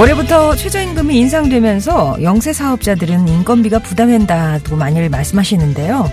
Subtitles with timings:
[0.00, 6.10] 올해부터 최저임금이 인상되면서 영세 사업자들은 인건비가 부담된다고 많이들 말씀하시는데요.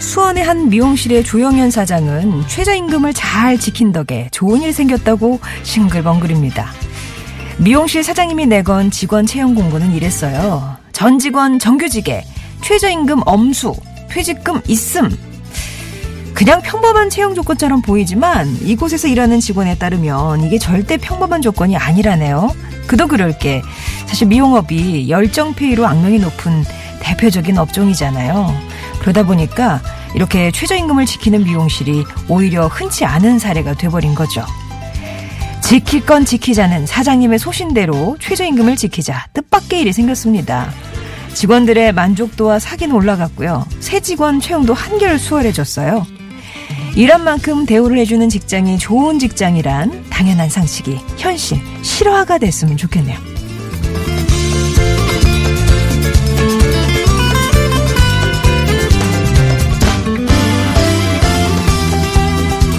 [0.00, 6.72] 수원의 한 미용실의 조영현 사장은 최저임금을 잘 지킨 덕에 좋은 일 생겼다고 싱글벙글입니다.
[7.58, 10.76] 미용실 사장님이 내건 직원 채용 공고는 이랬어요.
[10.90, 12.24] 전 직원 정규직에
[12.62, 13.72] 최저임금 엄수,
[14.10, 15.16] 퇴직금 있음.
[16.34, 22.50] 그냥 평범한 채용 조건처럼 보이지만 이곳에서 일하는 직원에 따르면 이게 절대 평범한 조건이 아니라네요.
[22.88, 23.62] 그도 그럴 게
[24.06, 26.64] 사실 미용업이 열정페이로 악명이 높은
[27.00, 28.52] 대표적인 업종이잖아요.
[29.00, 29.80] 그러다 보니까
[30.14, 34.44] 이렇게 최저임금을 지키는 미용실이 오히려 흔치 않은 사례가 돼버린 거죠.
[35.62, 40.72] 지킬 건 지키자는 사장님의 소신대로 최저임금을 지키자 뜻밖의 일이 생겼습니다.
[41.34, 43.66] 직원들의 만족도와 사기는 올라갔고요.
[43.80, 46.17] 새 직원 채용도 한결 수월해졌어요.
[46.98, 53.16] 일한 만큼 대우를 해주는 직장이 좋은 직장이란 당연한 상식이 현실, 실화가 됐으면 좋겠네요.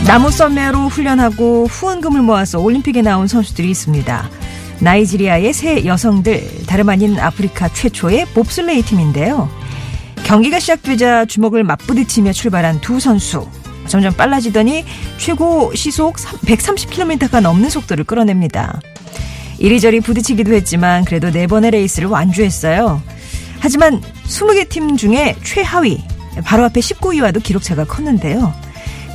[0.05, 4.29] 나무 썰매로 훈련하고 후원금을 모아서 올림픽에 나온 선수들이 있습니다.
[4.81, 9.49] 나이지리아의 새 여성들, 다름 아닌 아프리카 최초의 봅슬레이 팀인데요.
[10.25, 13.47] 경기가 시작되자 주먹을 맞부딪히며 출발한 두 선수.
[13.89, 14.85] 점점 빨라지더니
[15.17, 18.79] 최고 시속 130km가 넘는 속도를 끌어냅니다.
[19.57, 23.01] 이리저리 부딪히기도 했지만 그래도 네 번의 레이스를 완주했어요.
[23.59, 26.01] 하지만 20개 팀 중에 최하위,
[26.45, 28.53] 바로 앞에 19위와도 기록차가 컸는데요.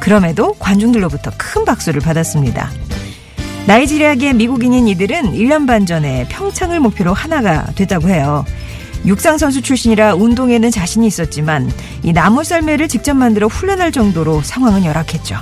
[0.01, 2.71] 그럼에도 관중들로부터 큰 박수를 받았습니다.
[3.67, 8.45] 나이지리아계 미국인인 이들은 1년 반 전에 평창을 목표로 하나가 됐다고 해요.
[9.07, 11.71] 육상 선수 출신이라 운동에는 자신이 있었지만
[12.03, 15.37] 이 나무 썰매를 직접 만들어 훈련할 정도로 상황은 열악했죠.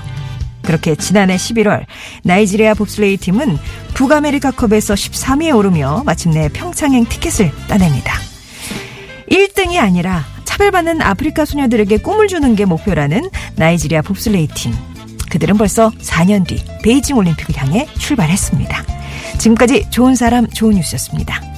[0.62, 1.84] 그렇게 지난해 11월
[2.22, 3.58] 나이지리아 봅슬레이 팀은
[3.94, 8.14] 북아메리카컵에서 13위에 오르며 마침내 평창행 티켓을 따냅니다.
[9.30, 14.72] 1등이 아니라 차별받는 아프리카 소녀들에게 꿈을 주는 게 목표라는 나이지리아 봅슬레이 팀.
[15.30, 18.84] 그들은 벌써 4년 뒤 베이징 올림픽을 향해 출발했습니다.
[19.38, 21.51] 지금까지 좋은 사람 좋은 뉴스였습니다.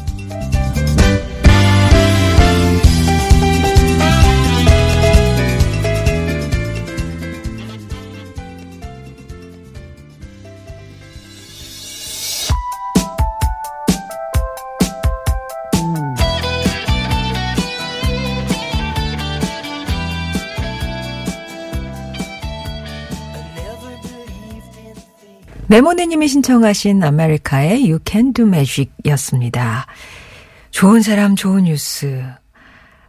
[25.66, 29.86] 메모네님이 신청하신 아메리카의 You Can Do Magic 였습니다.
[30.70, 32.22] 좋은 사람, 좋은 뉴스.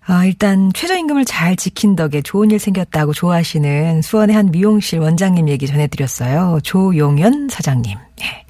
[0.07, 5.67] 아, 일단 최저임금을 잘 지킨 덕에 좋은 일 생겼다고 좋아하시는 수원의 한 미용실 원장님 얘기
[5.67, 6.59] 전해드렸어요.
[6.63, 7.97] 조용현 사장님.
[8.21, 8.45] 예.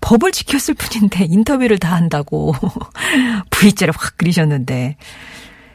[0.00, 2.54] 법을 지켰을 뿐인데 인터뷰를 다 한다고
[3.50, 4.96] V자를 확 그리셨는데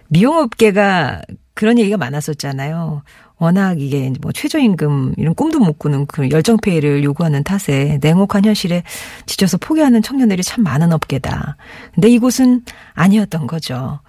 [0.07, 1.21] 미용업계가
[1.53, 3.03] 그런 얘기가 많았었잖아요.
[3.39, 8.83] 워낙 이게 뭐 최저임금 이런 꿈도 못 꾸는 그 열정페이를 요구하는 탓에 냉혹한 현실에
[9.25, 11.55] 지쳐서 포기하는 청년들이 참 많은 업계다.
[11.95, 12.63] 근데 이곳은
[12.93, 13.99] 아니었던 거죠.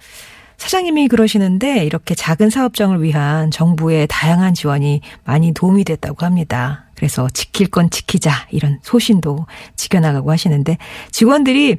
[0.57, 6.85] 사장님이 그러시는데 이렇게 작은 사업장을 위한 정부의 다양한 지원이 많이 도움이 됐다고 합니다.
[6.93, 10.77] 그래서 지킬 건 지키자 이런 소신도 지켜나가고 하시는데
[11.09, 11.77] 직원들이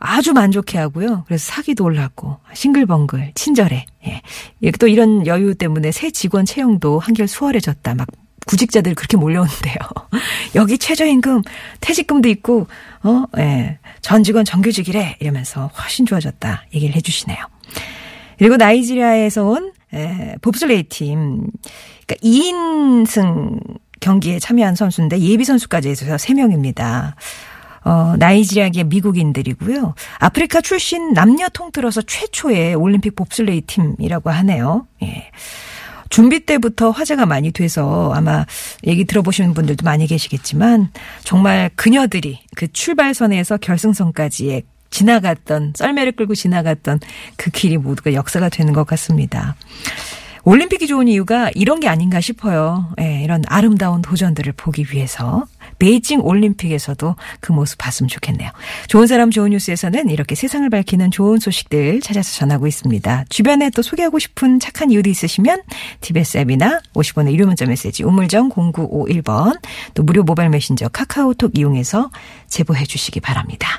[0.00, 1.24] 아주 만족해 하고요.
[1.26, 3.84] 그래서 사기도 올랐고, 싱글벙글, 친절해.
[4.06, 4.70] 예.
[4.80, 7.94] 또 이런 여유 때문에 새 직원 채용도 한결 수월해졌다.
[7.94, 8.08] 막
[8.46, 9.76] 구직자들 그렇게 몰려오는데요.
[10.56, 11.42] 여기 최저임금,
[11.80, 12.66] 퇴직금도 있고,
[13.02, 13.78] 어, 예.
[14.00, 15.18] 전 직원 정규직이래.
[15.20, 16.64] 이러면서 훨씬 좋아졌다.
[16.74, 17.38] 얘기를 해주시네요.
[18.38, 21.46] 그리고 나이지리아에서 온, 예, 봅슬레이 팀.
[22.06, 23.60] 그러니까 2인승
[24.00, 27.12] 경기에 참여한 선수인데 예비 선수까지 해서 3명입니다.
[27.84, 29.94] 어, 나이지리아계 미국인들이고요.
[30.18, 34.86] 아프리카 출신 남녀 통틀어서 최초의 올림픽 봅슬레이 팀이라고 하네요.
[35.02, 35.30] 예.
[36.10, 38.44] 준비 때부터 화제가 많이 돼서 아마
[38.84, 40.90] 얘기 들어보시는 분들도 많이 계시겠지만
[41.22, 46.98] 정말 그녀들이 그 출발선에서 결승선까지의 지나갔던 썰매를 끌고 지나갔던
[47.36, 49.54] 그 길이 모두가 역사가 되는 것 같습니다.
[50.42, 52.92] 올림픽이 좋은 이유가 이런 게 아닌가 싶어요.
[53.00, 55.44] 예, 이런 아름다운 도전들을 보기 위해서
[55.80, 58.50] 베이징 올림픽에서도 그 모습 봤으면 좋겠네요.
[58.86, 63.24] 좋은 사람 좋은 뉴스에서는 이렇게 세상을 밝히는 좋은 소식들 찾아서 전하고 있습니다.
[63.28, 65.62] 주변에 또 소개하고 싶은 착한 이유도 있으시면
[66.00, 69.58] TBS 앱이나 50원의 유료 문자 메시지 우물정 0951번
[69.94, 72.10] 또 무료 모바일 메신저 카카오톡 이용해서
[72.46, 73.78] 제보해 주시기 바랍니다.